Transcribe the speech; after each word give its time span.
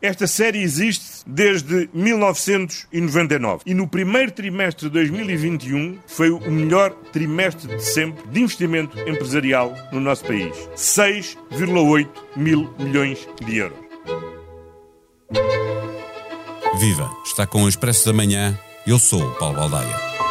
Esta 0.00 0.28
série 0.28 0.60
existe 0.62 1.24
desde 1.26 1.90
1999 1.92 3.62
e 3.66 3.74
no 3.74 3.88
primeiro 3.88 4.30
trimestre 4.30 4.86
de 4.86 4.92
2021 4.92 5.98
foi 6.06 6.30
o 6.30 6.38
melhor 6.48 6.92
trimestre 7.12 7.66
de 7.76 7.82
sempre 7.82 8.24
de 8.28 8.40
investimento 8.40 8.96
empresarial 9.00 9.74
no 9.90 9.98
nosso 10.00 10.24
país. 10.24 10.54
6,8 10.76 12.08
mil 12.36 12.72
milhões 12.78 13.28
de 13.44 13.56
euros. 13.56 13.78
Viva! 16.78 17.10
Está 17.26 17.44
com 17.44 17.64
o 17.64 17.68
Expresso 17.68 18.06
da 18.06 18.12
Manhã. 18.12 18.56
Eu 18.86 19.00
sou 19.00 19.20
o 19.20 19.34
Paulo 19.34 19.56
Baldaia. 19.56 20.27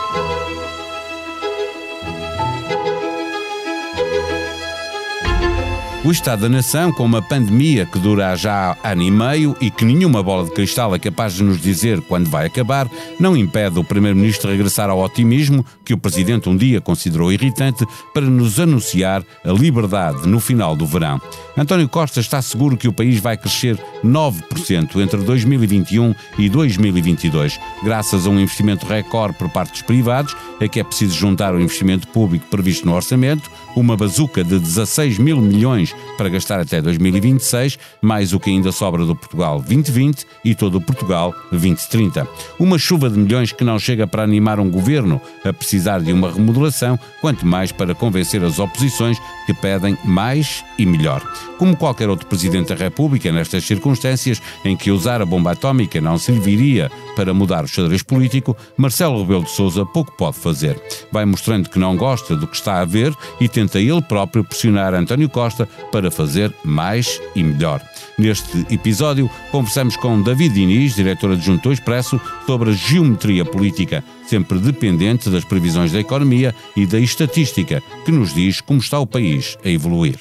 O 6.07 6.11
Estado 6.11 6.43
da 6.43 6.47
Nação, 6.47 6.93
com 6.93 7.03
uma 7.03 7.21
pandemia 7.21 7.85
que 7.85 7.99
dura 7.99 8.33
já 8.37 8.77
ano 8.81 9.01
e 9.01 9.11
meio 9.11 9.57
e 9.59 9.69
que 9.69 9.83
nenhuma 9.83 10.23
bola 10.23 10.45
de 10.45 10.51
cristal 10.51 10.95
é 10.95 10.99
capaz 10.99 11.33
de 11.33 11.43
nos 11.43 11.61
dizer 11.61 11.99
quando 11.99 12.29
vai 12.29 12.45
acabar, 12.45 12.89
não 13.19 13.35
impede 13.35 13.77
o 13.77 13.83
Primeiro-Ministro 13.83 14.49
regressar 14.49 14.89
ao 14.89 14.99
otimismo 14.99 15.65
que 15.83 15.93
o 15.93 15.97
Presidente 15.97 16.47
um 16.47 16.55
dia 16.55 16.79
considerou 16.79 17.29
irritante 17.29 17.85
para 18.13 18.25
nos 18.25 18.57
anunciar 18.57 19.21
a 19.43 19.51
liberdade 19.51 20.25
no 20.25 20.39
final 20.39 20.77
do 20.77 20.85
verão. 20.85 21.19
António 21.57 21.89
Costa 21.89 22.21
está 22.21 22.41
seguro 22.41 22.77
que 22.77 22.87
o 22.87 22.93
país 22.93 23.19
vai 23.19 23.35
crescer 23.35 23.77
9% 24.01 25.01
entre 25.01 25.17
2021 25.23 26.15
e 26.37 26.47
2022, 26.47 27.59
graças 27.83 28.25
a 28.25 28.29
um 28.29 28.39
investimento 28.39 28.85
recorde 28.85 29.37
por 29.37 29.49
parte 29.49 29.71
dos 29.71 29.81
privados, 29.81 30.33
é 30.61 30.69
que 30.69 30.79
é 30.79 30.85
preciso 30.85 31.17
juntar 31.17 31.53
o 31.53 31.59
investimento 31.59 32.07
público 32.07 32.45
previsto 32.49 32.85
no 32.85 32.95
orçamento, 32.95 33.51
uma 33.75 33.97
bazuca 33.97 34.41
de 34.41 34.57
16 34.57 35.17
mil 35.17 35.41
milhões 35.41 35.96
para 36.17 36.29
gastar 36.29 36.59
até 36.59 36.81
2026, 36.81 37.77
mais 38.01 38.33
o 38.33 38.39
que 38.39 38.49
ainda 38.49 38.71
sobra 38.71 39.05
do 39.05 39.15
Portugal 39.15 39.59
2020 39.59 40.25
e 40.43 40.55
todo 40.55 40.77
o 40.77 40.81
Portugal 40.81 41.33
2030. 41.51 42.27
Uma 42.59 42.77
chuva 42.77 43.09
de 43.09 43.17
milhões 43.17 43.51
que 43.51 43.63
não 43.63 43.77
chega 43.79 44.07
para 44.07 44.23
animar 44.23 44.59
um 44.59 44.69
governo 44.69 45.21
a 45.45 45.53
precisar 45.53 45.99
de 45.99 46.11
uma 46.11 46.31
remodelação, 46.31 46.99
quanto 47.21 47.45
mais 47.45 47.71
para 47.71 47.95
convencer 47.95 48.43
as 48.43 48.59
oposições 48.59 49.17
que 49.45 49.53
pedem 49.53 49.97
mais 50.03 50.63
e 50.77 50.85
melhor. 50.85 51.21
Como 51.57 51.75
qualquer 51.75 52.09
outro 52.09 52.27
Presidente 52.27 52.69
da 52.69 52.75
República, 52.75 53.31
nestas 53.31 53.63
circunstâncias 53.63 54.41
em 54.63 54.75
que 54.75 54.91
usar 54.91 55.21
a 55.21 55.25
bomba 55.25 55.51
atómica 55.51 55.99
não 55.99 56.17
serviria 56.17 56.91
para 57.15 57.33
mudar 57.33 57.63
o 57.63 57.67
xadrez 57.67 58.03
político, 58.03 58.55
Marcelo 58.75 59.21
Rebelo 59.21 59.43
de 59.43 59.51
Sousa 59.51 59.85
pouco 59.85 60.11
pode 60.11 60.37
fazer. 60.37 60.79
Vai 61.11 61.25
mostrando 61.25 61.69
que 61.69 61.79
não 61.79 61.95
gosta 61.95 62.35
do 62.35 62.47
que 62.47 62.55
está 62.55 62.79
a 62.79 62.85
ver 62.85 63.13
e 63.39 63.49
tenta 63.49 63.79
ele 63.79 64.01
próprio 64.01 64.43
pressionar 64.43 64.93
António 64.93 65.29
Costa 65.29 65.67
para 65.91 66.11
fazer 66.11 66.53
mais 66.63 67.19
e 67.35 67.43
melhor. 67.43 67.81
Neste 68.17 68.65
episódio, 68.69 69.29
conversamos 69.51 69.95
com 69.95 70.21
David 70.21 70.55
Diniz, 70.55 70.95
diretor 70.95 71.31
adjunto 71.31 71.69
do 71.69 71.73
Expresso, 71.73 72.19
sobre 72.45 72.71
a 72.71 72.73
geometria 72.73 73.45
política, 73.45 74.03
sempre 74.27 74.57
dependente 74.59 75.29
das 75.29 75.45
previsões 75.45 75.91
da 75.91 75.99
economia 75.99 76.53
e 76.75 76.85
da 76.85 76.99
estatística, 76.99 77.81
que 78.05 78.11
nos 78.11 78.33
diz 78.33 78.59
como 78.59 78.79
está 78.79 78.99
o 78.99 79.05
país 79.05 79.57
a 79.63 79.69
evoluir. 79.69 80.17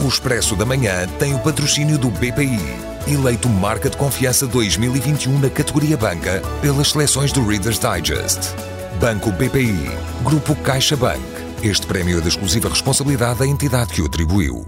O 0.00 0.08
Expresso 0.08 0.56
da 0.56 0.64
Manhã 0.64 1.06
tem 1.18 1.32
o 1.32 1.38
patrocínio 1.38 1.96
do 1.96 2.10
BPI, 2.10 2.58
eleito 3.06 3.48
Marca 3.48 3.88
de 3.88 3.96
Confiança 3.96 4.46
2021 4.48 5.38
na 5.38 5.48
categoria 5.48 5.96
Banca 5.96 6.42
pelas 6.60 6.90
seleções 6.90 7.30
do 7.30 7.46
Reader's 7.46 7.78
Digest. 7.78 8.54
Banco 9.00 9.30
BPI, 9.30 9.90
Grupo 10.24 10.56
CaixaBank. 10.56 11.51
Este 11.62 11.86
prémio 11.86 12.18
é 12.18 12.20
da 12.20 12.26
exclusiva 12.26 12.68
responsabilidade 12.68 13.38
da 13.38 13.46
entidade 13.46 13.92
que 13.92 14.02
o 14.02 14.06
atribuiu. 14.06 14.66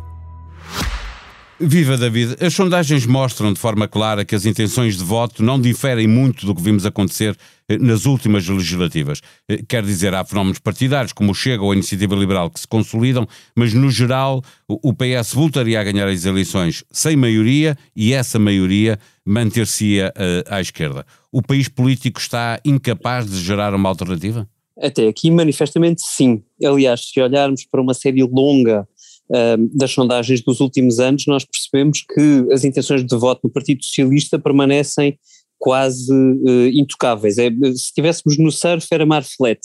Viva 1.58 1.96
David, 1.96 2.36
as 2.40 2.54
sondagens 2.54 3.04
mostram 3.04 3.52
de 3.52 3.58
forma 3.58 3.88
clara 3.88 4.24
que 4.24 4.32
as 4.32 4.46
intenções 4.46 4.96
de 4.96 5.02
voto 5.02 5.42
não 5.42 5.60
diferem 5.60 6.06
muito 6.06 6.46
do 6.46 6.54
que 6.54 6.62
vimos 6.62 6.86
acontecer 6.86 7.36
eh, 7.68 7.78
nas 7.78 8.06
últimas 8.06 8.46
legislativas. 8.46 9.20
Eh, 9.48 9.64
quer 9.68 9.82
dizer, 9.82 10.14
há 10.14 10.24
fenómenos 10.24 10.60
partidários 10.60 11.12
como 11.12 11.32
o 11.32 11.34
Chega 11.34 11.64
ou 11.64 11.72
a 11.72 11.74
Iniciativa 11.74 12.14
Liberal 12.14 12.48
que 12.48 12.60
se 12.60 12.68
consolidam, 12.68 13.26
mas 13.56 13.74
no 13.74 13.90
geral 13.90 14.40
o 14.68 14.94
PS 14.94 15.34
voltaria 15.34 15.80
a 15.80 15.84
ganhar 15.84 16.06
as 16.06 16.24
eleições 16.24 16.84
sem 16.92 17.16
maioria 17.16 17.76
e 17.96 18.12
essa 18.12 18.38
maioria 18.38 19.00
manter-se-ia 19.26 20.12
uh, 20.16 20.54
à 20.54 20.60
esquerda. 20.60 21.04
O 21.32 21.42
país 21.42 21.68
político 21.68 22.20
está 22.20 22.60
incapaz 22.64 23.28
de 23.28 23.40
gerar 23.40 23.74
uma 23.74 23.88
alternativa? 23.88 24.48
Até 24.80 25.06
aqui, 25.06 25.30
manifestamente, 25.30 26.02
sim. 26.02 26.42
Aliás, 26.64 27.08
se 27.12 27.20
olharmos 27.20 27.64
para 27.64 27.80
uma 27.80 27.94
série 27.94 28.22
longa 28.22 28.86
uh, 29.30 29.76
das 29.76 29.92
sondagens 29.92 30.42
dos 30.42 30.60
últimos 30.60 30.98
anos, 30.98 31.24
nós 31.26 31.44
percebemos 31.44 32.02
que 32.02 32.52
as 32.52 32.64
intenções 32.64 33.04
de 33.04 33.16
voto 33.16 33.40
no 33.44 33.50
Partido 33.50 33.84
Socialista 33.84 34.38
permanecem 34.38 35.18
quase 35.58 36.12
uh, 36.12 36.68
intocáveis. 36.72 37.38
É, 37.38 37.50
se 37.50 37.86
estivéssemos 37.86 38.36
no 38.36 38.50
surf 38.50 38.86
era 38.90 39.06
mar 39.06 39.24
flat, 39.24 39.60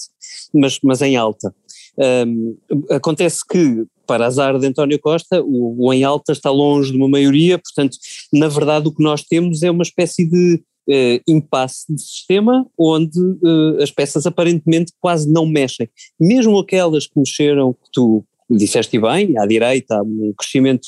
mas, 0.54 0.80
mas 0.84 1.02
em 1.02 1.18
alta. 1.18 1.54
Um, 1.98 2.58
acontece 2.90 3.42
que, 3.46 3.84
para 4.08 4.26
azar 4.26 4.58
de 4.58 4.66
António 4.66 4.98
Costa, 5.00 5.42
o, 5.44 5.88
o, 5.88 5.94
em 5.94 6.04
alta 6.04 6.32
está 6.32 6.50
longe 6.50 6.92
de 6.92 6.98
uma 6.98 7.10
maioria, 7.10 7.60
portanto, 7.60 7.98
na 8.32 8.48
verdade, 8.48 8.88
o 8.88 8.94
que 8.94 9.04
nós 9.04 9.24
temos 9.24 9.62
é 9.62 9.70
uma 9.70 9.84
espécie 9.84 10.26
de 10.26 10.64
uh, 10.88 11.22
impasse 11.28 11.94
de 11.94 12.02
sistema 12.02 12.66
onde 12.78 13.20
uh, 13.20 13.82
as 13.82 13.92
peças 13.92 14.26
aparentemente 14.26 14.94
quase 15.00 15.32
não 15.32 15.46
mexem. 15.46 15.90
Mesmo 16.20 16.58
aquelas 16.58 17.08
que 17.08 17.20
mexeram, 17.20 17.74
que 17.74 17.90
tu 17.92 18.26
disseste 18.50 19.00
bem, 19.00 19.38
à 19.38 19.46
direita 19.46 19.96
há 19.96 20.02
um 20.02 20.34
crescimento 20.38 20.86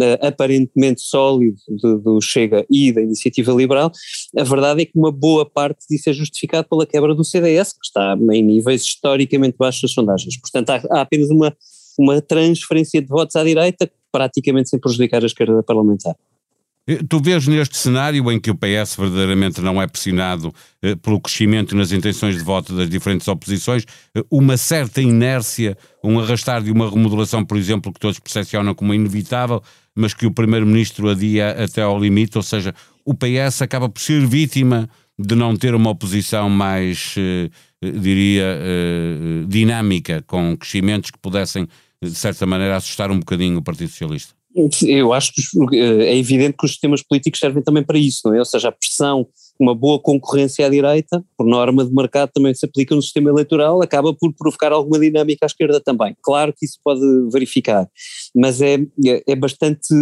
uh, 0.00 0.26
aparentemente 0.26 1.00
sólido 1.00 1.58
do, 1.68 2.20
Chega 2.20 2.64
e 2.70 2.92
da 2.92 3.00
Iniciativa 3.00 3.52
Liberal, 3.52 3.90
a 4.36 4.44
verdade 4.44 4.82
é 4.82 4.84
que 4.84 4.96
uma 4.96 5.10
boa 5.10 5.44
parte 5.44 5.86
disso 5.90 6.10
é 6.10 6.12
justificado 6.12 6.68
pela 6.68 6.86
quebra 6.86 7.14
do 7.14 7.24
CDS, 7.24 7.72
que 7.72 7.84
está 7.84 8.16
em 8.32 8.42
níveis 8.42 8.82
historicamente 8.82 9.56
baixos 9.58 9.82
das 9.82 9.92
sondagens. 9.92 10.36
Portanto, 10.38 10.70
há, 10.70 10.98
há 10.98 11.00
apenas 11.00 11.30
uma, 11.30 11.56
uma 11.98 12.20
transferência 12.22 13.02
de 13.02 13.08
votos 13.08 13.34
à 13.34 13.42
direita, 13.42 13.90
praticamente 14.12 14.68
sem 14.68 14.78
prejudicar 14.78 15.22
a 15.22 15.26
esquerda 15.26 15.62
parlamentar. 15.62 16.14
Eh, 16.86 17.00
tu 17.08 17.20
vês 17.20 17.46
neste 17.46 17.76
cenário 17.76 18.30
em 18.30 18.40
que 18.40 18.50
o 18.50 18.54
PS 18.54 18.96
verdadeiramente 18.96 19.60
não 19.60 19.80
é 19.80 19.86
pressionado 19.86 20.52
eh, 20.82 20.94
pelo 20.96 21.20
crescimento 21.20 21.76
nas 21.76 21.92
intenções 21.92 22.36
de 22.36 22.42
voto 22.42 22.74
das 22.74 22.88
diferentes 22.88 23.28
oposições, 23.28 23.84
eh, 24.14 24.22
uma 24.30 24.56
certa 24.56 25.00
inércia, 25.00 25.76
um 26.02 26.18
arrastar 26.18 26.62
de 26.62 26.70
uma 26.70 26.88
remodelação, 26.88 27.44
por 27.44 27.56
exemplo, 27.56 27.92
que 27.92 28.00
todos 28.00 28.18
percepcionam 28.18 28.74
como 28.74 28.94
inevitável, 28.94 29.62
mas 29.94 30.14
que 30.14 30.26
o 30.26 30.32
Primeiro-Ministro 30.32 31.08
adia 31.08 31.50
até 31.50 31.82
ao 31.82 31.98
limite, 31.98 32.36
ou 32.36 32.42
seja, 32.42 32.74
o 33.04 33.14
PS 33.14 33.62
acaba 33.62 33.88
por 33.88 34.00
ser 34.00 34.26
vítima 34.26 34.88
de 35.18 35.34
não 35.34 35.54
ter 35.56 35.74
uma 35.74 35.90
oposição 35.90 36.48
mais, 36.48 37.14
eh, 37.18 37.50
diria, 37.82 38.58
eh, 38.58 39.44
dinâmica, 39.46 40.22
com 40.26 40.56
crescimentos 40.56 41.10
que 41.10 41.18
pudessem, 41.18 41.66
de 42.02 42.14
certa 42.14 42.46
maneira, 42.46 42.76
assustar 42.76 43.10
um 43.10 43.18
bocadinho 43.18 43.58
o 43.58 43.62
Partido 43.62 43.90
Socialista. 43.90 44.39
Eu 44.54 45.12
acho 45.12 45.32
que 45.32 45.42
eh, 45.76 46.06
é 46.06 46.16
evidente 46.16 46.56
que 46.58 46.64
os 46.64 46.72
sistemas 46.72 47.02
políticos 47.02 47.38
servem 47.38 47.62
também 47.62 47.84
para 47.84 47.98
isso, 47.98 48.22
não 48.24 48.34
é? 48.34 48.38
Ou 48.40 48.44
seja, 48.44 48.68
a 48.68 48.72
pressão, 48.72 49.26
uma 49.58 49.74
boa 49.74 50.00
concorrência 50.00 50.66
à 50.66 50.68
direita, 50.68 51.24
por 51.36 51.46
norma 51.46 51.84
de 51.84 51.94
mercado 51.94 52.30
também 52.34 52.52
se 52.52 52.66
aplica 52.66 52.94
no 52.94 53.02
sistema 53.02 53.30
eleitoral, 53.30 53.80
acaba 53.80 54.12
por 54.12 54.32
provocar 54.32 54.72
alguma 54.72 54.98
dinâmica 54.98 55.44
à 55.44 55.46
esquerda 55.46 55.80
também. 55.80 56.16
Claro 56.20 56.52
que 56.56 56.66
isso 56.66 56.78
pode 56.82 57.00
verificar, 57.32 57.88
mas 58.34 58.60
é, 58.60 58.78
é 59.26 59.36
bastante 59.36 59.94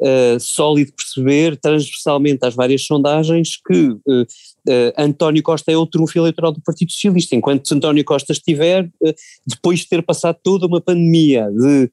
uh, 0.00 0.40
sólido 0.40 0.92
perceber 0.94 1.56
transversalmente 1.56 2.44
às 2.44 2.54
várias 2.54 2.84
sondagens 2.84 3.56
que 3.64 3.88
uh, 3.88 4.22
uh, 4.22 4.92
António 4.98 5.42
Costa 5.42 5.70
é 5.70 5.76
o 5.76 5.86
trunfo 5.86 6.18
eleitoral 6.18 6.52
do 6.52 6.60
Partido 6.60 6.90
Socialista. 6.90 7.36
Enquanto 7.36 7.72
António 7.72 8.04
Costa 8.04 8.32
estiver, 8.32 8.90
depois 9.46 9.80
de 9.80 9.88
ter 9.88 10.02
passado 10.02 10.38
toda 10.42 10.66
uma 10.66 10.80
pandemia 10.80 11.48
de 11.50 11.90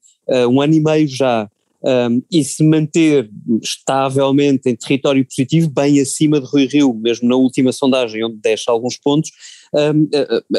um 0.47 0.61
ano 0.61 0.73
e 0.73 0.79
meio 0.79 1.07
já, 1.07 1.49
um, 1.81 2.21
e 2.31 2.43
se 2.43 2.63
manter 2.63 3.29
estavelmente 3.61 4.69
em 4.69 4.75
território 4.75 5.25
positivo, 5.25 5.69
bem 5.69 5.99
acima 5.99 6.39
de 6.39 6.47
Rui 6.47 6.65
Rio, 6.65 6.93
mesmo 6.93 7.27
na 7.29 7.35
última 7.35 7.71
sondagem, 7.71 8.23
onde 8.23 8.37
desce 8.37 8.65
alguns 8.67 8.97
pontos, 8.97 9.31
um, 9.73 10.09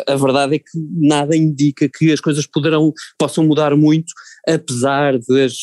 a, 0.09 0.13
a, 0.13 0.17
verdade 0.17 0.57
é 0.57 0.59
que 0.59 0.71
nada 0.75 1.37
indica 1.37 1.89
que 1.89 2.13
as 2.13 2.21
coisas 2.21 2.47
poderão, 2.47 2.93
possam 3.19 3.45
mudar 3.45 3.75
muito, 3.77 4.13
apesar 4.49 5.19
das, 5.19 5.55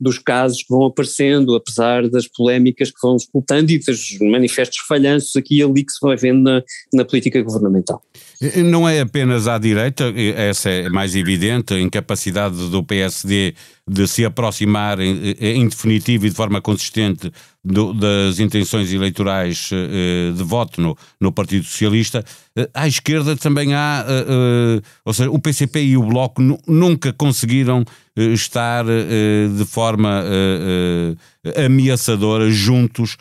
dos 0.00 0.18
casos 0.18 0.62
que 0.62 0.70
vão 0.70 0.86
aparecendo, 0.86 1.54
apesar 1.54 2.08
das 2.08 2.26
polémicas 2.26 2.90
que 2.90 3.00
vão 3.00 3.16
explotando 3.16 3.70
e 3.70 3.78
dos 3.78 4.18
manifestos 4.20 4.78
falhanços 4.88 5.36
aqui 5.36 5.58
e 5.58 5.62
ali 5.62 5.84
que 5.84 5.92
se 5.92 5.98
vai 6.00 6.16
vendo 6.16 6.42
na, 6.42 6.62
na 6.92 7.04
política 7.04 7.40
governamental. 7.42 8.02
Não 8.64 8.88
é 8.88 9.00
apenas 9.00 9.46
à 9.46 9.58
direita, 9.58 10.12
essa 10.36 10.70
é 10.70 10.88
mais 10.88 11.14
evidente, 11.14 11.74
a 11.74 11.80
incapacidade 11.80 12.70
do 12.70 12.82
PSD 12.82 13.54
de 13.88 14.06
se 14.06 14.24
aproximar 14.24 15.00
em, 15.00 15.34
em 15.40 15.66
definitivo 15.66 16.26
e 16.26 16.30
de 16.30 16.36
forma 16.36 16.60
consistente 16.60 17.32
do, 17.64 17.92
das 17.92 18.38
intenções 18.38 18.92
eleitorais 18.92 19.70
uh, 19.72 20.32
de 20.32 20.42
voto 20.42 20.80
no, 20.80 20.96
no 21.20 21.32
Partido 21.32 21.64
Socialista. 21.64 22.24
Uh, 22.56 22.68
à 22.74 22.86
esquerda 22.86 23.36
também 23.36 23.74
há, 23.74 24.04
uh, 24.06 24.82
ou 25.04 25.12
seja, 25.12 25.30
o 25.30 25.38
PCP 25.38 25.82
e 25.82 25.96
o 25.96 26.02
Bloco 26.02 26.42
nunca 26.66 27.12
conseguiram 27.12 27.84
estar 28.16 28.84
de 28.84 29.64
forma 29.64 30.24
ameaçadora 31.64 32.50
juntos 32.50 33.16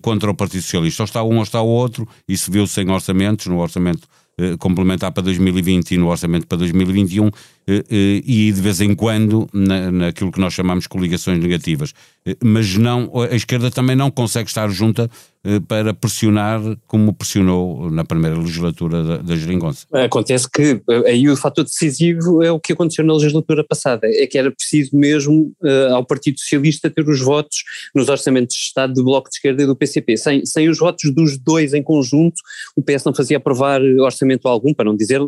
contra 0.00 0.30
o 0.30 0.34
Partido 0.36 0.62
Socialista. 0.62 1.02
Ou 1.02 1.04
está 1.04 1.22
um 1.24 1.38
ou 1.38 1.42
está 1.42 1.60
o 1.60 1.66
outro, 1.66 2.06
isso 2.28 2.52
viu-se 2.52 2.80
em 2.80 2.88
orçamentos, 2.88 3.46
no 3.48 3.58
orçamento 3.58 4.06
complementar 4.58 5.12
para 5.12 5.22
2020 5.22 5.92
e 5.92 5.98
no 5.98 6.08
orçamento 6.08 6.46
para 6.46 6.58
2021, 6.58 7.26
eh, 7.26 7.30
eh, 7.30 7.32
e 7.68 8.52
de 8.52 8.60
vez 8.60 8.80
em 8.80 8.94
quando 8.94 9.48
na, 9.52 9.90
naquilo 9.90 10.30
que 10.30 10.38
nós 10.38 10.54
chamamos 10.54 10.86
coligações 10.86 11.38
negativas. 11.38 11.92
Eh, 12.24 12.36
mas 12.42 12.76
não, 12.76 13.10
a 13.30 13.34
esquerda 13.34 13.70
também 13.70 13.96
não 13.96 14.10
consegue 14.10 14.48
estar 14.48 14.68
junta 14.68 15.10
para 15.68 15.94
pressionar 15.94 16.60
como 16.86 17.12
pressionou 17.12 17.90
na 17.90 18.04
primeira 18.04 18.36
legislatura 18.36 19.02
da, 19.02 19.16
da 19.18 19.36
Geringonça. 19.36 19.86
Acontece 19.92 20.48
que 20.50 20.80
aí 21.06 21.28
o 21.28 21.36
fator 21.36 21.64
decisivo 21.64 22.42
é 22.42 22.50
o 22.50 22.60
que 22.60 22.72
aconteceu 22.72 23.04
na 23.04 23.14
legislatura 23.14 23.64
passada, 23.64 24.06
é 24.06 24.26
que 24.26 24.38
era 24.38 24.50
preciso 24.50 24.96
mesmo 24.96 25.52
uh, 25.62 25.94
ao 25.94 26.04
Partido 26.04 26.38
Socialista 26.38 26.90
ter 26.90 27.08
os 27.08 27.20
votos 27.20 27.62
nos 27.94 28.08
orçamentos 28.08 28.56
de 28.56 28.62
Estado 28.62 28.94
do 28.94 29.04
Bloco 29.04 29.28
de 29.28 29.36
Esquerda 29.36 29.62
e 29.62 29.66
do 29.66 29.76
PCP. 29.76 30.16
Sem, 30.16 30.44
sem 30.44 30.68
os 30.68 30.78
votos 30.78 31.12
dos 31.14 31.38
dois 31.38 31.74
em 31.74 31.82
conjunto, 31.82 32.40
o 32.76 32.82
PS 32.82 33.04
não 33.04 33.14
fazia 33.14 33.36
aprovar 33.36 33.80
orçamento 34.00 34.48
algum, 34.48 34.74
para 34.74 34.86
não 34.86 34.96
dizer 34.96 35.20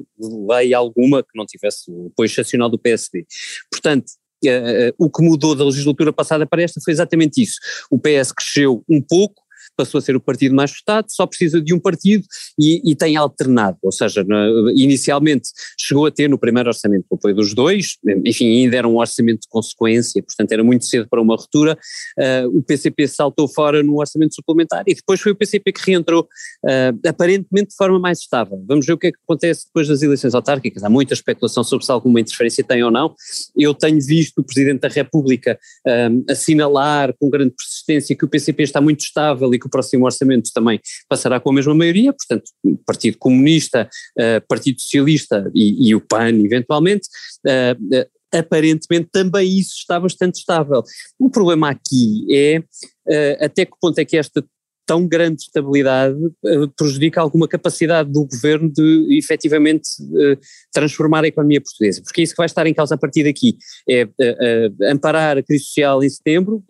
lei 0.48 0.74
alguma 0.74 1.22
que 1.22 1.36
não 1.36 1.46
tivesse 1.46 1.90
apoio 2.12 2.26
excepcional 2.26 2.68
do 2.68 2.78
PSD. 2.78 3.26
Portanto, 3.70 4.06
uh, 4.44 4.94
o 4.98 5.10
que 5.10 5.22
mudou 5.22 5.54
da 5.54 5.64
legislatura 5.64 6.12
passada 6.12 6.46
para 6.46 6.62
esta 6.62 6.80
foi 6.80 6.92
exatamente 6.92 7.42
isso. 7.42 7.58
O 7.90 7.98
PS 7.98 8.32
cresceu 8.32 8.84
um 8.88 9.00
pouco, 9.00 9.42
passou 9.78 9.98
a 9.98 10.02
ser 10.02 10.16
o 10.16 10.20
partido 10.20 10.56
mais 10.56 10.72
votado, 10.72 11.06
só 11.08 11.24
precisa 11.24 11.60
de 11.60 11.72
um 11.72 11.78
partido 11.78 12.26
e, 12.58 12.82
e 12.84 12.96
tem 12.96 13.16
alternado, 13.16 13.78
ou 13.80 13.92
seja, 13.92 14.26
inicialmente 14.74 15.50
chegou 15.78 16.06
a 16.06 16.10
ter 16.10 16.28
no 16.28 16.36
primeiro 16.36 16.68
orçamento 16.68 17.06
o 17.08 17.14
apoio 17.14 17.34
dos 17.34 17.54
dois, 17.54 17.96
enfim, 18.24 18.64
ainda 18.64 18.76
era 18.76 18.88
um 18.88 18.96
orçamento 18.96 19.42
de 19.42 19.48
consequência, 19.48 20.20
portanto 20.20 20.50
era 20.50 20.64
muito 20.64 20.84
cedo 20.84 21.06
para 21.08 21.22
uma 21.22 21.36
ruptura, 21.36 21.78
uh, 22.18 22.58
o 22.58 22.60
PCP 22.60 23.06
saltou 23.06 23.46
fora 23.46 23.82
no 23.82 24.00
orçamento 24.00 24.34
suplementar 24.34 24.82
e 24.86 24.94
depois 24.94 25.20
foi 25.20 25.30
o 25.30 25.36
PCP 25.36 25.72
que 25.72 25.80
reentrou, 25.90 26.22
uh, 26.64 27.08
aparentemente 27.08 27.70
de 27.70 27.76
forma 27.76 28.00
mais 28.00 28.18
estável. 28.18 28.60
Vamos 28.66 28.84
ver 28.84 28.94
o 28.94 28.98
que 28.98 29.06
é 29.06 29.12
que 29.12 29.18
acontece 29.22 29.66
depois 29.66 29.86
das 29.86 30.02
eleições 30.02 30.34
autárquicas, 30.34 30.82
há 30.82 30.90
muita 30.90 31.14
especulação 31.14 31.62
sobre 31.62 31.84
se 31.86 31.92
alguma 31.92 32.20
interferência 32.20 32.64
tem 32.64 32.82
ou 32.82 32.90
não, 32.90 33.14
eu 33.56 33.72
tenho 33.72 34.00
visto 34.00 34.38
o 34.38 34.44
Presidente 34.44 34.80
da 34.80 34.88
República 34.88 35.58
um, 35.86 36.24
ah, 36.28 36.32
assinalar 36.32 37.14
com 37.18 37.30
grande 37.30 37.54
persistência 37.54 38.16
que 38.16 38.24
o 38.24 38.28
PCP 38.28 38.62
está 38.62 38.80
muito 38.80 39.00
estável 39.00 39.52
e 39.54 39.58
que 39.58 39.67
o 39.68 39.70
próximo 39.70 40.04
orçamento 40.04 40.50
também 40.52 40.80
passará 41.08 41.38
com 41.38 41.50
a 41.50 41.54
mesma 41.54 41.74
maioria, 41.74 42.12
portanto, 42.12 42.50
Partido 42.84 43.18
Comunista, 43.18 43.88
uh, 44.18 44.46
Partido 44.48 44.80
Socialista 44.80 45.50
e, 45.54 45.88
e, 45.88 45.94
o 45.94 46.00
PAN, 46.00 46.30
eventualmente, 46.44 47.08
uh, 47.46 48.08
aparentemente 48.32 49.08
também 49.10 49.58
isso 49.58 49.74
está 49.76 49.98
bastante 49.98 50.36
estável. 50.36 50.82
O 51.18 51.30
problema 51.30 51.70
aqui 51.70 52.26
é 52.30 52.58
uh, 52.58 53.44
até 53.44 53.64
que 53.64 53.72
ponto 53.80 53.98
é 53.98 54.04
que 54.04 54.16
esta 54.16 54.44
tão 54.88 55.06
grande 55.06 55.42
estabilidade 55.42 56.16
uh, 56.16 56.68
prejudica 56.74 57.20
alguma 57.20 57.46
capacidade 57.46 58.10
do 58.10 58.24
governo 58.24 58.72
de 58.72 59.18
efetivamente 59.18 59.86
uh, 60.00 60.38
transformar 60.72 61.24
a 61.24 61.28
economia 61.28 61.60
portuguesa, 61.60 62.00
porque 62.02 62.22
é 62.22 62.24
isso 62.24 62.32
que 62.32 62.38
vai 62.38 62.46
estar 62.46 62.66
em 62.66 62.72
causa 62.72 62.94
a 62.94 62.98
partir 62.98 63.22
daqui 63.24 63.58
é 63.86 64.04
uh, 64.04 64.90
amparar 64.90 65.36
a 65.36 65.42
crise 65.42 65.64
social 65.64 66.02
em 66.02 66.08
setembro, 66.08 66.64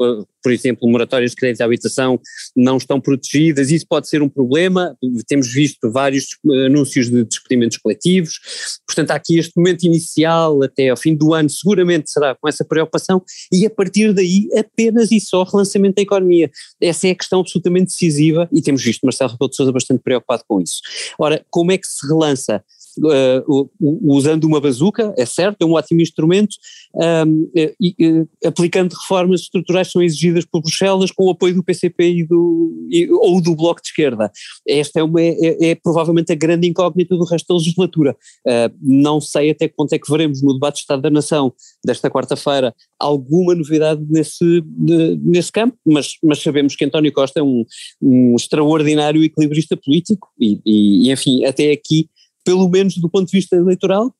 por 0.48 0.52
exemplo, 0.52 0.88
moratórias 0.88 1.32
de 1.32 1.36
crédito 1.36 1.60
à 1.60 1.64
habitação 1.66 2.18
não 2.56 2.78
estão 2.78 2.98
protegidas, 2.98 3.70
isso 3.70 3.86
pode 3.86 4.08
ser 4.08 4.22
um 4.22 4.28
problema, 4.28 4.96
temos 5.26 5.52
visto 5.52 5.90
vários 5.90 6.26
anúncios 6.66 7.10
de 7.10 7.22
despedimentos 7.24 7.76
coletivos, 7.76 8.40
portanto 8.86 9.10
há 9.10 9.14
aqui 9.14 9.38
este 9.38 9.52
momento 9.56 9.84
inicial 9.84 10.62
até 10.62 10.88
ao 10.88 10.96
fim 10.96 11.14
do 11.14 11.34
ano 11.34 11.50
seguramente 11.50 12.10
será 12.10 12.34
com 12.34 12.48
essa 12.48 12.64
preocupação 12.64 13.22
e 13.52 13.66
a 13.66 13.70
partir 13.70 14.14
daí 14.14 14.48
apenas 14.56 15.12
e 15.12 15.20
só 15.20 15.42
relançamento 15.42 15.96
da 15.96 16.02
economia, 16.02 16.50
essa 16.80 17.08
é 17.08 17.10
a 17.10 17.14
questão 17.14 17.40
absolutamente 17.40 17.86
decisiva 17.86 18.08
decisiva 18.08 18.48
e 18.52 18.62
temos 18.62 18.82
visto 18.82 19.02
Marcelo 19.04 19.30
Rebelo 19.32 19.50
de 19.50 19.56
Sousa 19.56 19.72
bastante 19.72 20.02
preocupado 20.02 20.42
com 20.46 20.60
isso. 20.60 20.80
Ora, 21.18 21.44
como 21.50 21.72
é 21.72 21.78
que 21.78 21.86
se 21.86 22.06
relança? 22.06 22.62
Uh, 22.98 23.70
usando 23.80 24.44
uma 24.44 24.60
bazuca, 24.60 25.14
é 25.16 25.24
certo, 25.24 25.62
é 25.62 25.64
um 25.64 25.72
ótimo 25.72 26.00
instrumento, 26.00 26.56
um, 26.94 27.50
e, 27.54 27.94
uh, 28.06 28.28
aplicando 28.44 28.92
reformas 28.92 29.42
estruturais 29.42 29.90
são 29.90 30.02
exigidas 30.02 30.44
por 30.44 30.60
Bruxelas 30.60 31.10
com 31.10 31.26
o 31.26 31.30
apoio 31.30 31.54
do 31.54 31.62
PCP 31.62 32.10
e 32.10 32.26
do, 32.26 32.88
e, 32.90 33.08
ou 33.10 33.40
do 33.40 33.54
Bloco 33.54 33.80
de 33.80 33.88
Esquerda. 33.88 34.30
Esta 34.66 35.00
é, 35.00 35.02
uma, 35.02 35.20
é, 35.20 35.70
é, 35.70 35.74
provavelmente 35.74 36.32
a 36.32 36.36
grande 36.36 36.66
incógnita 36.66 37.16
do 37.16 37.24
resto 37.24 37.48
da 37.48 37.58
legislatura. 37.58 38.16
Uh, 38.46 38.74
não 38.80 39.20
sei 39.20 39.50
até 39.50 39.68
quanto 39.68 39.92
é 39.92 39.98
que 39.98 40.10
veremos 40.10 40.42
no 40.42 40.54
debate 40.54 40.76
de 40.76 40.80
Estado 40.80 41.02
da 41.02 41.10
Nação 41.10 41.52
desta 41.84 42.10
quarta-feira 42.10 42.74
alguma 42.98 43.54
novidade 43.54 44.04
nesse, 44.08 44.62
de, 44.62 45.16
nesse 45.22 45.52
campo, 45.52 45.76
mas, 45.86 46.14
mas 46.22 46.42
sabemos 46.42 46.74
que 46.74 46.84
António 46.84 47.12
Costa 47.12 47.40
é 47.40 47.42
um, 47.42 47.64
um 48.02 48.34
extraordinário 48.36 49.22
equilibrista 49.22 49.76
político 49.76 50.28
e, 50.38 50.60
e, 50.64 51.08
e, 51.08 51.12
enfim, 51.12 51.44
até 51.44 51.70
aqui, 51.70 52.08
pelo 52.48 52.66
menos 52.66 52.96
do 52.96 53.10
ponto 53.10 53.26
de 53.26 53.36
vista 53.36 53.54
eleitoral, 53.56 54.14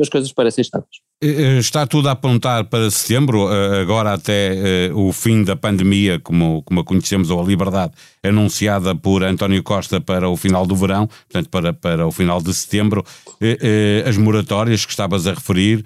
as 0.00 0.08
coisas 0.08 0.32
parecem 0.32 0.62
estáveis. 0.62 1.02
Eh, 1.20 1.56
eh, 1.56 1.58
está 1.58 1.84
tudo 1.84 2.08
a 2.08 2.12
apontar 2.12 2.66
para 2.66 2.88
setembro, 2.92 3.52
eh, 3.52 3.80
agora 3.80 4.14
até 4.14 4.88
o 4.94 5.12
fim 5.12 5.42
da 5.42 5.56
pandemia, 5.56 6.20
como, 6.20 6.62
como 6.62 6.78
a 6.78 6.84
conhecemos, 6.84 7.28
ou 7.28 7.42
a 7.42 7.44
liberdade, 7.44 7.92
anunciada 8.22 8.94
por 8.94 9.24
António 9.24 9.60
Costa 9.64 10.00
para 10.00 10.28
o 10.28 10.36
final 10.36 10.64
do 10.64 10.76
verão, 10.76 11.08
portanto 11.08 11.48
para, 11.50 11.72
para 11.72 12.06
o 12.06 12.12
final 12.12 12.40
de 12.40 12.54
setembro, 12.54 13.04
as 14.06 14.16
moratórias 14.16 14.84
que 14.84 14.92
estavas 14.92 15.26
a 15.26 15.34
referir, 15.34 15.84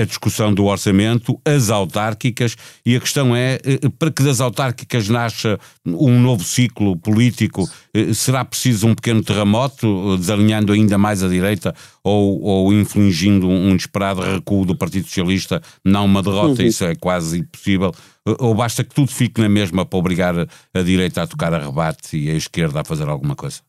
a 0.00 0.04
discussão 0.04 0.52
do 0.54 0.64
orçamento, 0.64 1.38
as 1.44 1.70
autárquicas, 1.70 2.56
e 2.84 2.96
a 2.96 3.00
questão 3.00 3.36
é, 3.36 3.58
para 3.98 4.10
que 4.10 4.22
das 4.22 4.40
autárquicas 4.40 5.08
nasça 5.08 5.58
um 5.84 6.18
novo 6.20 6.44
ciclo 6.44 6.96
político, 6.96 7.68
será 8.14 8.44
preciso 8.44 8.86
um 8.86 8.94
pequeno 8.94 9.22
terremoto, 9.22 10.16
desalinhando 10.16 10.72
ainda 10.72 10.96
mais 10.96 11.22
a 11.22 11.28
direita, 11.28 11.74
ou, 12.02 12.40
ou 12.40 12.72
infligindo 12.72 13.48
um 13.48 13.70
inesperado 13.70 14.22
recuo 14.22 14.64
do 14.72 14.78
Partido 14.78 15.06
Socialista, 15.06 15.62
não 15.84 16.04
uma 16.04 16.22
derrota, 16.22 16.62
uhum. 16.62 16.68
isso 16.68 16.84
é 16.84 16.94
quase 16.94 17.40
impossível, 17.40 17.92
ou 18.38 18.54
basta 18.54 18.84
que 18.84 18.94
tudo 18.94 19.10
fique 19.10 19.40
na 19.40 19.48
mesma 19.48 19.84
para 19.84 19.98
obrigar 19.98 20.34
a 20.74 20.82
direita 20.82 21.22
a 21.22 21.26
tocar 21.26 21.52
a 21.54 21.58
rebate 21.58 22.16
e 22.16 22.30
a 22.30 22.34
esquerda 22.34 22.80
a 22.80 22.84
fazer 22.84 23.08
alguma 23.08 23.34
coisa? 23.34 23.60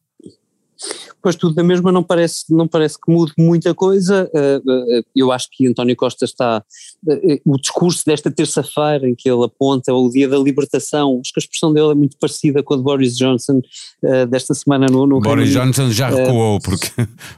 Pois 1.22 1.36
tudo 1.38 1.56
da 1.56 1.64
mesma 1.64 1.92
não 1.92 2.04
parece, 2.04 2.44
não 2.50 2.68
parece 2.68 3.00
que 3.00 3.10
mude 3.10 3.32
muita 3.38 3.74
coisa. 3.74 4.30
Eh, 4.34 4.62
eh, 4.68 5.02
eu 5.16 5.32
acho 5.32 5.48
que 5.50 5.66
António 5.66 5.96
Costa 5.96 6.26
está. 6.26 6.62
Eh, 7.08 7.40
o 7.46 7.58
discurso 7.58 8.04
desta 8.06 8.30
terça-feira, 8.30 9.08
em 9.08 9.16
que 9.16 9.30
ele 9.30 9.46
aponta 9.46 9.94
o 9.94 10.10
dia 10.10 10.28
da 10.28 10.38
libertação, 10.38 11.22
acho 11.22 11.32
que 11.32 11.40
a 11.40 11.44
expressão 11.44 11.74
dele 11.74 11.92
é 11.92 11.96
muito 11.96 12.18
parecida 12.18 12.62
com 12.62 12.74
a 12.74 12.78
de 12.78 12.84
Boris 12.84 13.16
Johnson 13.16 13.62
desta 14.30 14.54
semana 14.54 14.88
no. 14.88 15.08
no 15.08 15.22
Boris 15.22 15.51
Johnson 15.51 15.89
já 15.92 16.10
recuou, 16.10 16.60
porque, 16.60 16.92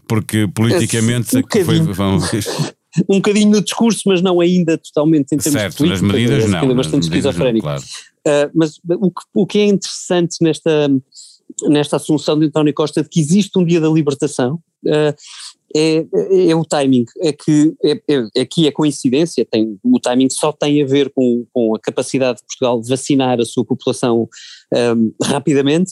porque 0.08 0.48
politicamente. 0.48 1.38
Um 1.38 1.66
foi, 1.66 1.80
vamos, 1.82 2.24
um 3.10 3.16
bocadinho 3.16 3.52
no 3.52 3.62
discurso, 3.62 4.02
mas 4.06 4.22
não 4.22 4.40
ainda 4.40 4.78
totalmente 4.78 5.34
em 5.34 5.38
termos 5.38 5.62
certo, 5.62 5.78
políticos. 5.78 6.02
Nas 6.02 6.12
medidas 6.12 6.50
não. 6.50 6.72
É 6.72 6.74
bastante 6.74 7.04
esquizofrénico. 7.04 7.66
Claro. 7.66 7.84
Uh, 8.28 8.52
mas 8.54 8.80
o 8.88 9.12
que, 9.12 9.22
o 9.34 9.46
que 9.46 9.60
é 9.60 9.66
interessante 9.66 10.38
nesta, 10.42 10.90
nesta 11.68 11.98
assunção 11.98 12.40
de 12.40 12.48
António 12.48 12.74
Costa 12.74 13.04
de 13.04 13.10
que 13.10 13.20
existe 13.20 13.58
um 13.58 13.66
dia 13.66 13.80
da 13.80 13.90
libertação 13.90 14.56
uh, 14.86 15.16
é, 15.76 16.06
é, 16.50 16.56
o 16.56 16.64
timing, 16.64 17.04
é 17.22 17.34
que 17.34 17.74
é, 17.84 18.02
é, 18.08 18.42
aqui 18.42 18.66
é 18.66 18.72
coincidência, 18.72 19.46
tem, 19.46 19.78
o 19.84 20.00
timing 20.00 20.30
só 20.30 20.54
tem 20.54 20.82
a 20.82 20.86
ver 20.86 21.12
com, 21.14 21.46
com 21.52 21.76
a 21.76 21.80
capacidade 21.80 22.38
de 22.38 22.46
Portugal 22.46 22.80
de 22.80 22.88
vacinar 22.88 23.42
a 23.42 23.46
sua 23.46 23.66
população 23.66 24.30
um, 24.74 25.14
rapidamente, 25.22 25.92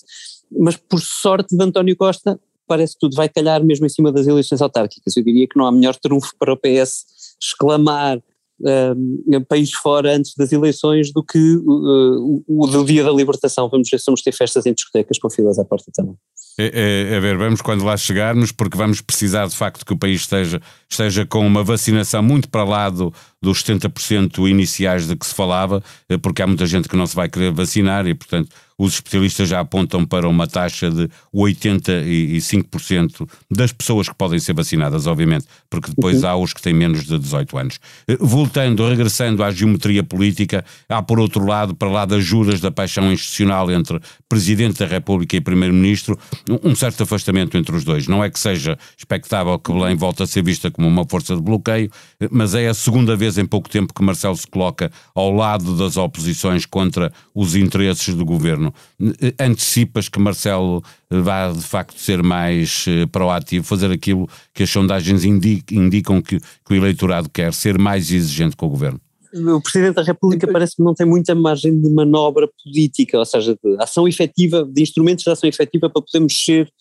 mas 0.49 0.77
por 0.77 1.01
sorte 1.01 1.55
de 1.55 1.61
António 1.61 1.97
Costa 1.97 2.39
parece 2.67 2.93
que 2.93 2.99
tudo 2.99 3.15
vai 3.15 3.29
calhar 3.29 3.63
mesmo 3.63 3.85
em 3.85 3.89
cima 3.89 4.11
das 4.11 4.27
eleições 4.27 4.61
autárquicas. 4.61 5.15
Eu 5.15 5.23
diria 5.23 5.47
que 5.47 5.57
não 5.57 5.65
há 5.65 5.71
melhor 5.71 5.95
trunfo 5.95 6.31
para 6.37 6.53
o 6.53 6.57
PS 6.57 7.05
exclamar 7.41 8.17
uh, 8.17 9.45
país 9.47 9.71
fora 9.73 10.15
antes 10.15 10.33
das 10.35 10.51
eleições 10.51 11.11
do 11.11 11.23
que 11.23 11.57
uh, 11.57 12.43
o 12.47 12.67
do 12.67 12.85
dia 12.85 13.03
da 13.03 13.11
libertação. 13.11 13.69
Vamos 13.69 13.89
ver 13.89 13.99
se 13.99 14.05
vamos 14.07 14.21
ter 14.21 14.31
festas 14.31 14.65
em 14.65 14.73
discotecas 14.73 15.17
com 15.19 15.29
filas 15.29 15.59
à 15.59 15.65
porta 15.65 15.91
também. 15.93 16.15
É, 16.59 17.11
é, 17.11 17.17
a 17.17 17.19
ver, 17.19 17.35
vamos 17.35 17.61
quando 17.61 17.83
lá 17.83 17.97
chegarmos, 17.97 18.51
porque 18.51 18.77
vamos 18.77 19.01
precisar 19.01 19.47
de 19.47 19.55
facto 19.55 19.83
que 19.83 19.93
o 19.93 19.97
país 19.97 20.21
esteja, 20.21 20.61
esteja 20.87 21.25
com 21.25 21.45
uma 21.45 21.63
vacinação 21.63 22.21
muito 22.21 22.47
para 22.47 22.63
lá 22.63 22.89
do, 22.89 23.11
dos 23.43 23.61
70% 23.61 24.49
iniciais 24.49 25.05
de 25.05 25.17
que 25.17 25.25
se 25.25 25.35
falava, 25.35 25.83
eh, 26.07 26.17
porque 26.17 26.41
há 26.41 26.47
muita 26.47 26.65
gente 26.65 26.87
que 26.87 26.95
não 26.95 27.05
se 27.05 27.13
vai 27.13 27.27
querer 27.27 27.51
vacinar 27.51 28.07
e, 28.07 28.13
portanto, 28.13 28.49
os 28.77 28.93
especialistas 28.95 29.49
já 29.49 29.59
apontam 29.59 30.05
para 30.05 30.27
uma 30.27 30.47
taxa 30.47 30.89
de 30.89 31.09
85% 31.33 33.29
das 33.49 33.71
pessoas 33.71 34.09
que 34.09 34.15
podem 34.15 34.39
ser 34.39 34.53
vacinadas, 34.53 35.05
obviamente, 35.07 35.45
porque 35.69 35.89
depois 35.91 36.23
uhum. 36.23 36.29
há 36.29 36.35
os 36.35 36.53
que 36.53 36.61
têm 36.61 36.73
menos 36.73 37.05
de 37.05 37.19
18 37.19 37.57
anos. 37.57 37.79
Eh, 38.07 38.17
voltando, 38.19 38.87
regressando 38.87 39.43
à 39.43 39.51
geometria 39.51 40.03
política, 40.03 40.65
há 40.89 41.01
por 41.03 41.19
outro 41.19 41.45
lado, 41.45 41.75
para 41.75 41.89
lá 41.89 42.05
das 42.05 42.23
juras 42.23 42.59
da 42.59 42.71
paixão 42.71 43.11
institucional 43.11 43.69
entre 43.71 43.99
Presidente 44.27 44.79
da 44.79 44.85
República 44.85 45.35
e 45.37 45.41
Primeiro-Ministro, 45.41 46.17
um 46.63 46.73
certo 46.75 47.03
afastamento 47.03 47.57
entre 47.57 47.75
os 47.75 47.83
dois. 47.83 48.07
Não 48.07 48.23
é 48.23 48.29
que 48.29 48.39
seja 48.39 48.77
expectável 48.97 49.59
que 49.59 49.71
Belém 49.71 49.95
volte 49.95 50.23
a 50.23 50.27
ser 50.27 50.43
vista 50.43 50.71
como 50.71 50.87
uma 50.87 51.05
força 51.05 51.35
de 51.35 51.41
bloqueio, 51.41 51.91
eh, 52.19 52.27
mas 52.31 52.55
é 52.55 52.67
a 52.67 52.73
segunda 52.73 53.15
vez 53.15 53.32
em 53.37 53.45
pouco 53.45 53.69
tempo 53.69 53.93
que 53.93 54.03
Marcelo 54.03 54.35
se 54.35 54.47
coloca 54.47 54.91
ao 55.13 55.31
lado 55.31 55.77
das 55.77 55.97
oposições 55.97 56.65
contra 56.65 57.11
os 57.33 57.55
interesses 57.55 58.13
do 58.13 58.25
governo. 58.25 58.73
Eh, 59.21 59.33
antecipas 59.39 60.09
que 60.09 60.19
Marcelo 60.19 60.83
vá 61.09 61.51
de 61.51 61.61
facto 61.61 61.97
ser 61.99 62.23
mais 62.23 62.85
uh, 62.87 63.07
proativo, 63.07 63.63
fazer 63.63 63.91
aquilo 63.91 64.27
que 64.53 64.63
as 64.63 64.69
sondagens 64.69 65.23
indicam 65.23 66.21
que, 66.21 66.39
que 66.39 66.73
o 66.73 66.75
eleitorado 66.75 67.29
quer, 67.29 67.53
ser 67.53 67.77
mais 67.77 68.11
exigente 68.11 68.55
com 68.55 68.65
o 68.65 68.69
governo? 68.69 68.99
o 69.33 69.61
Presidente 69.61 69.95
da 69.95 70.03
República 70.03 70.47
parece 70.51 70.75
que 70.75 70.83
não 70.83 70.93
tem 70.93 71.07
muita 71.07 71.33
margem 71.33 71.79
de 71.79 71.89
manobra 71.89 72.47
política, 72.63 73.17
ou 73.17 73.25
seja, 73.25 73.57
de 73.63 73.75
ação 73.81 74.07
efetiva, 74.07 74.63
de 74.63 74.81
instrumentos 74.81 75.23
de 75.23 75.31
ação 75.31 75.49
efetiva 75.49 75.89
para 75.89 76.01
poder 76.01 76.19
mexer 76.19 76.71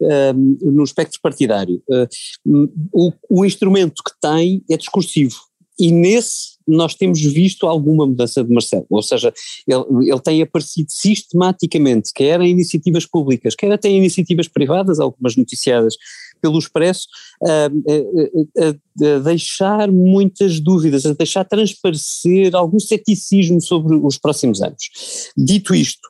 um, 0.00 0.58
no 0.72 0.84
espectro 0.84 1.18
partidário. 1.22 1.82
Uh, 1.88 2.68
o, 2.92 3.12
o 3.30 3.44
instrumento 3.44 4.02
que 4.04 4.12
tem 4.20 4.62
é 4.70 4.76
discursivo, 4.76 5.36
e 5.82 5.90
nesse 5.90 6.52
nós 6.66 6.94
temos 6.94 7.20
visto 7.20 7.66
alguma 7.66 8.06
mudança 8.06 8.42
de 8.44 8.52
Marcelo, 8.52 8.86
ou 8.88 9.02
seja, 9.02 9.32
ele, 9.66 10.10
ele 10.10 10.20
tem 10.20 10.42
aparecido 10.42 10.90
sistematicamente, 10.90 12.12
quer 12.14 12.40
em 12.40 12.50
iniciativas 12.50 13.04
públicas, 13.04 13.56
quer 13.56 13.72
até 13.72 13.88
em 13.88 13.98
iniciativas 13.98 14.46
privadas, 14.46 15.00
algumas 15.00 15.36
noticiadas 15.36 15.96
pelo 16.40 16.58
Expresso, 16.58 17.06
a, 17.44 17.66
a, 17.66 18.68
a, 18.68 19.18
deixar 19.20 19.90
muitas 19.92 20.58
dúvidas, 20.58 21.06
a 21.06 21.12
deixar 21.14 21.44
transparecer 21.44 22.54
algum 22.56 22.80
ceticismo 22.80 23.60
sobre 23.60 23.94
os 23.94 24.18
próximos 24.18 24.60
anos. 24.60 24.90
Dito 25.36 25.72
isto, 25.72 26.08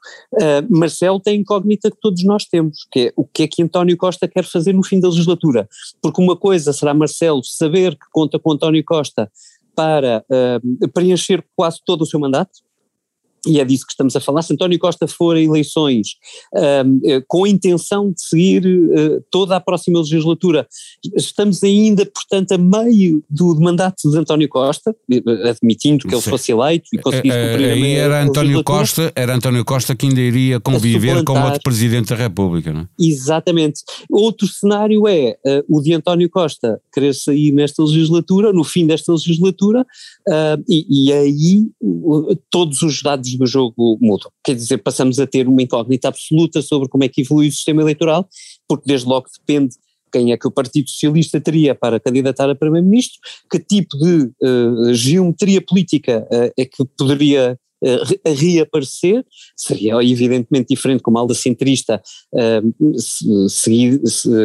Marcelo 0.71 1.21
tem 1.21 1.41
incógnita 1.41 1.91
que 1.91 1.99
todos 2.01 2.25
nós 2.25 2.47
temos, 2.47 2.87
que 2.91 3.01
é 3.01 3.13
o 3.15 3.25
que 3.25 3.43
é 3.43 3.49
que 3.49 3.63
António 3.63 3.97
Costa 3.97 4.27
quer 4.27 4.45
fazer 4.45 4.73
no 4.73 4.83
fim 4.83 4.99
da 4.99 5.09
legislatura, 5.09 5.69
porque 6.01 6.23
uma 6.23 6.37
coisa 6.37 6.73
será 6.73 6.95
Marcelo 6.95 7.45
saber 7.45 7.93
que 7.93 8.07
conta 8.11 8.39
com 8.39 8.53
António 8.53 8.83
Costa 8.85 9.31
para 9.75 10.25
uh, 10.31 10.89
preencher 10.91 11.45
quase 11.57 11.81
todo 11.85 12.03
o 12.03 12.07
seu 12.07 12.21
mandato, 12.21 12.61
e 13.47 13.59
é 13.59 13.65
disso 13.65 13.87
que 13.87 13.93
estamos 13.93 14.15
a 14.15 14.21
falar, 14.21 14.43
se 14.43 14.53
António 14.53 14.79
Costa 14.79 15.09
for 15.09 15.37
a 15.37 15.41
eleições 15.41 16.15
um, 16.55 17.01
eh, 17.05 17.23
com 17.27 17.45
a 17.45 17.49
intenção 17.49 18.13
de 18.13 18.23
seguir 18.23 18.65
uh, 18.67 19.25
toda 19.31 19.57
a 19.57 19.61
próxima 19.61 19.99
legislatura, 19.99 20.67
estamos 21.17 21.63
ainda, 21.65 22.07
portanto, 22.07 22.53
a 22.53 22.59
meio 22.59 23.23
do 23.29 23.59
mandato 23.61 24.09
de 24.09 24.17
António 24.17 24.49
Costa, 24.49 24.95
eh, 25.11 25.51
admitindo 25.51 26.07
que 26.07 26.15
ele 26.15 26.23
fosse 26.23 26.53
eleito 26.53 26.89
e 26.93 26.99
conseguisse 26.99 27.37
cumprir 27.37 27.71
a 27.71 27.73
Aí 27.73 27.93
era 27.95 28.23
António 28.23 28.63
Costa, 28.63 29.13
era 29.17 29.35
António 29.35 29.65
Costa 29.65 29.97
que 29.97 30.07
ainda 30.07 30.21
iria 30.21 30.61
conviver 30.61 31.25
com 31.25 31.41
outro 31.43 31.61
Presidente 31.63 32.11
da 32.11 32.17
República, 32.17 32.73
não 32.73 32.83
é? 32.83 32.89
Exatamente. 32.99 33.83
Outro 34.11 34.47
cenário 34.47 35.09
é 35.09 35.37
uh, 35.45 35.65
o 35.69 35.81
de 35.81 35.95
António 35.95 36.31
Costa 36.31 36.81
querer 36.93 37.15
sair 37.15 37.51
nesta 37.53 37.83
legislatura, 37.83 38.53
no 38.53 38.63
fim 38.63 38.87
desta 38.87 39.13
legislatura, 39.13 39.81
uh, 40.29 40.63
e, 40.69 41.09
e 41.09 41.13
aí 41.13 41.67
todos 42.51 42.83
os 42.83 43.03
dados 43.03 43.32
do 43.39 43.47
jogo 43.47 43.99
mudam. 44.01 44.31
Quer 44.45 44.55
dizer, 44.55 44.79
passamos 44.79 45.19
a 45.19 45.27
ter 45.27 45.49
uma 45.49 45.63
incógnita 45.63 46.09
absoluta 46.09 46.63
sobre 46.63 46.89
como 46.89 47.05
é 47.05 47.09
que 47.09 47.23
evolui 47.23 47.49
o 47.49 47.53
sistema 47.53 47.83
eleitoral, 47.83 48.29
porque 48.69 48.85
desde 48.87 49.07
logo 49.07 49.27
depende 49.39 49.75
quem 50.13 50.31
é 50.31 50.37
que 50.37 50.47
o 50.47 50.51
Partido 50.51 50.89
Socialista 50.91 51.41
teria 51.41 51.75
para 51.75 51.99
candidatar 51.99 52.49
a 52.51 52.55
Primeiro-Ministro, 52.55 53.19
que 53.51 53.59
tipo 53.59 53.97
de 53.97 54.31
uh, 54.43 54.95
geometria 54.95 55.63
política 55.63 56.29
uh, 56.31 56.53
é 56.57 56.67
que 56.67 56.85
poderia 56.99 57.59
uh, 57.83 58.31
reaparecer, 58.35 59.25
seria 59.57 59.95
evidentemente 60.03 60.69
diferente 60.69 61.03
como 61.03 61.17
a 61.17 61.23
alda 61.23 61.35
centrista, 61.35 62.01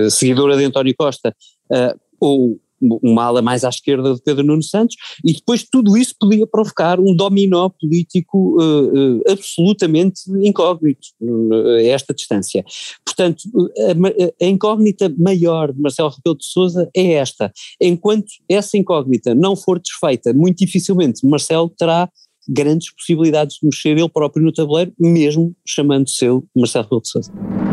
seguidora 0.07 0.55
de 0.55 0.63
António 0.63 0.95
Costa, 0.97 1.35
ou 2.19 2.59
uma 2.81 3.23
ala 3.23 3.41
mais 3.41 3.63
à 3.63 3.69
esquerda 3.69 4.13
de 4.13 4.21
Pedro 4.21 4.45
Nuno 4.45 4.63
Santos, 4.63 4.95
e 5.25 5.33
depois 5.33 5.63
tudo 5.63 5.97
isso 5.97 6.15
podia 6.19 6.45
provocar 6.45 6.99
um 6.99 7.15
dominó 7.15 7.69
político 7.69 8.61
uh, 8.61 9.17
uh, 9.17 9.21
absolutamente 9.29 10.21
incógnito 10.43 11.07
uh, 11.21 11.75
a 11.77 11.83
esta 11.83 12.13
distância. 12.13 12.63
Portanto, 13.05 13.43
a, 13.79 14.45
a, 14.45 14.47
incógnita 14.47 15.13
maior 15.17 15.73
de 15.73 15.81
Marcelo 15.81 16.09
Rebelo 16.09 16.37
de 16.37 16.45
Sousa 16.45 16.89
é 16.95 17.13
esta. 17.13 17.51
Enquanto 17.81 18.27
essa 18.49 18.77
incógnita 18.77 19.33
não 19.33 19.55
for 19.55 19.79
desfeita, 19.79 20.33
muito 20.33 20.59
dificilmente 20.59 21.25
Marcelo 21.25 21.69
terá 21.69 22.09
grandes 22.47 22.93
possibilidades 22.93 23.57
de 23.57 23.65
mexer 23.65 23.97
ele 23.97 24.09
próprio 24.09 24.43
no 24.43 24.53
tabuleiro, 24.53 24.93
mesmo 24.97 25.53
chamando-se 25.67 26.25
Marcelo 26.55 26.83
Rebelo 26.85 27.01
de 27.01 27.09
Sousa. 27.09 27.66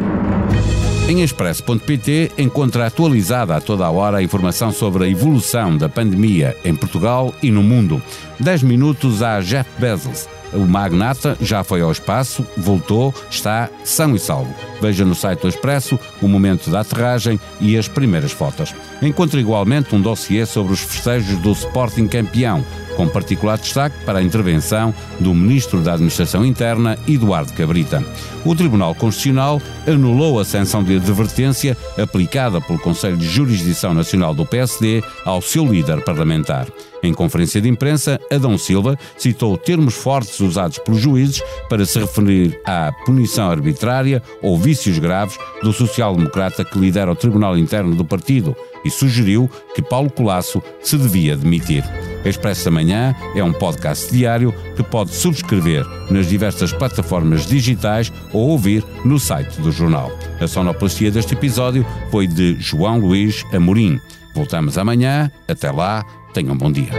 Em 1.06 1.20
expresso.pt 1.22 2.32
encontra 2.38 2.86
atualizada 2.86 3.54
a 3.54 3.60
toda 3.60 3.84
a 3.84 3.90
hora 3.90 4.18
a 4.18 4.22
informação 4.22 4.72
sobre 4.72 5.04
a 5.04 5.08
evolução 5.08 5.76
da 5.76 5.86
pandemia 5.86 6.56
em 6.64 6.74
Portugal 6.74 7.34
e 7.42 7.50
no 7.50 7.62
mundo. 7.62 8.02
10 8.40 8.62
minutos 8.62 9.22
a 9.22 9.38
Jeff 9.42 9.68
Bezos. 9.78 10.26
O 10.54 10.60
magnata 10.60 11.36
já 11.42 11.62
foi 11.62 11.82
ao 11.82 11.92
espaço, 11.92 12.46
voltou, 12.56 13.12
está 13.28 13.68
são 13.82 14.14
e 14.14 14.18
salvo. 14.18 14.54
Veja 14.80 15.04
no 15.04 15.14
site 15.14 15.40
do 15.40 15.48
Expresso 15.48 15.98
o 16.22 16.28
momento 16.28 16.70
da 16.70 16.80
aterragem 16.80 17.38
e 17.60 17.76
as 17.76 17.86
primeiras 17.86 18.32
fotos. 18.32 18.74
Encontra 19.02 19.38
igualmente 19.38 19.94
um 19.94 20.00
dossiê 20.00 20.46
sobre 20.46 20.72
os 20.72 20.80
festejos 20.80 21.38
do 21.40 21.52
Sporting 21.52 22.06
campeão, 22.06 22.64
com 22.96 23.08
particular 23.08 23.58
destaque 23.58 24.04
para 24.04 24.18
a 24.18 24.22
intervenção 24.22 24.94
do 25.20 25.34
Ministro 25.34 25.80
da 25.80 25.94
Administração 25.94 26.44
Interna, 26.44 26.98
Eduardo 27.06 27.52
Cabrita. 27.52 28.04
O 28.44 28.54
Tribunal 28.54 28.94
Constitucional 28.94 29.60
anulou 29.86 30.38
a 30.38 30.44
sanção 30.44 30.82
de 30.82 30.96
advertência 30.96 31.76
aplicada 31.98 32.60
pelo 32.60 32.78
Conselho 32.78 33.16
de 33.16 33.26
Jurisdição 33.26 33.94
Nacional 33.94 34.34
do 34.34 34.44
PSD 34.44 35.02
ao 35.24 35.40
seu 35.40 35.64
líder 35.64 36.02
parlamentar. 36.02 36.66
Em 37.02 37.12
conferência 37.12 37.60
de 37.60 37.68
imprensa, 37.68 38.18
Adão 38.30 38.56
Silva 38.56 38.98
citou 39.18 39.58
termos 39.58 39.94
fortes 39.94 40.40
usados 40.40 40.78
pelos 40.78 41.00
juízes 41.00 41.42
para 41.68 41.84
se 41.84 41.98
referir 41.98 42.58
à 42.64 42.92
punição 43.04 43.50
arbitrária 43.50 44.22
ou 44.40 44.58
vícios 44.58 44.98
graves 44.98 45.38
do 45.62 45.72
social-democrata 45.72 46.64
que 46.64 46.78
lidera 46.78 47.12
o 47.12 47.16
Tribunal 47.16 47.58
Interno 47.58 47.94
do 47.94 48.06
partido 48.06 48.56
e 48.84 48.90
sugeriu 48.90 49.50
que 49.74 49.82
Paulo 49.82 50.10
Colasso 50.10 50.62
se 50.82 50.96
devia 50.96 51.36
demitir. 51.36 51.84
Expresso 52.24 52.64
da 52.64 52.70
Manhã 52.70 53.14
é 53.34 53.44
um 53.44 53.52
podcast 53.52 54.10
diário 54.10 54.52
que 54.74 54.82
pode 54.82 55.14
subscrever 55.14 55.84
nas 56.10 56.26
diversas 56.26 56.72
plataformas 56.72 57.46
digitais 57.46 58.10
ou 58.32 58.48
ouvir 58.48 58.84
no 59.04 59.18
site 59.18 59.60
do 59.60 59.70
jornal. 59.70 60.10
A 60.40 60.46
sonoplastia 60.46 61.10
deste 61.10 61.34
episódio 61.34 61.86
foi 62.10 62.26
de 62.26 62.56
João 62.58 62.98
Luís 62.98 63.44
Amorim. 63.52 64.00
Voltamos 64.34 64.78
amanhã. 64.78 65.30
Até 65.46 65.70
lá, 65.70 66.04
tenham 66.32 66.54
um 66.54 66.58
bom 66.58 66.72
dia. 66.72 66.90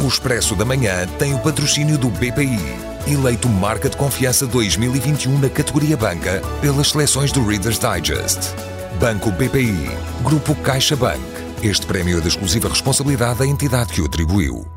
O 0.00 0.08
Expresso 0.08 0.54
da 0.54 0.64
Manhã 0.64 1.06
tem 1.18 1.34
o 1.34 1.38
patrocínio 1.40 1.98
do 1.98 2.08
BPI, 2.08 2.60
eleito 3.08 3.48
Marca 3.48 3.88
de 3.88 3.96
Confiança 3.96 4.46
2021 4.46 5.38
na 5.40 5.48
categoria 5.48 5.96
Banca 5.96 6.40
pelas 6.60 6.90
seleções 6.90 7.32
do 7.32 7.44
Reader's 7.44 7.80
Digest. 7.80 8.54
Banco 8.98 9.30
BPI, 9.30 9.90
Grupo 10.22 10.54
CaixaBank. 10.54 11.20
Este 11.62 11.86
prémio 11.86 12.18
é 12.18 12.20
de 12.20 12.28
exclusiva 12.28 12.68
responsabilidade 12.68 13.40
da 13.40 13.46
entidade 13.46 13.92
que 13.92 14.00
o 14.00 14.06
atribuiu. 14.06 14.75